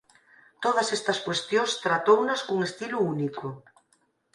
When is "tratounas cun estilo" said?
1.85-2.97